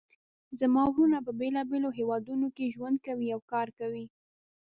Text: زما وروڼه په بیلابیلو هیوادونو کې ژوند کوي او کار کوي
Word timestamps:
زما 0.59 0.83
وروڼه 0.89 1.19
په 1.25 1.31
بیلابیلو 1.39 1.89
هیوادونو 1.99 2.47
کې 2.55 2.71
ژوند 2.75 2.97
کوي 3.05 3.27
او 3.35 3.39
کار 3.51 3.67
کوي 3.79 4.05